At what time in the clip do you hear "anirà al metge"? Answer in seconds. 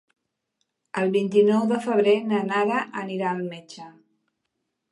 3.03-3.87